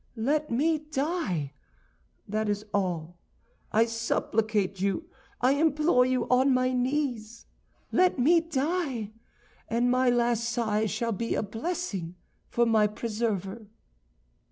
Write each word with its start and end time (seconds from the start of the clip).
Let 0.17 0.49
me 0.49 0.79
die; 0.79 1.53
that 2.27 2.49
is 2.49 2.65
all. 2.73 3.19
I 3.71 3.85
supplicate 3.85 4.81
you, 4.81 5.07
I 5.41 5.51
implore 5.51 6.07
you 6.07 6.27
on 6.27 6.55
my 6.55 6.71
knees—let 6.73 8.17
me 8.17 8.39
die, 8.41 9.11
and 9.67 9.91
my 9.91 10.09
last 10.09 10.45
sigh 10.49 10.87
shall 10.87 11.11
be 11.11 11.35
a 11.35 11.43
blessing 11.43 12.15
for 12.49 12.65
my 12.65 12.87
preserver." 12.87 13.67